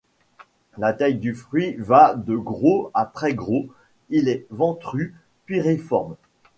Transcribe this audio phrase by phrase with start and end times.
[0.79, 3.67] La taille du fruit va de gros à très gros,
[4.09, 5.13] il est ventru,
[5.45, 6.15] piriforme.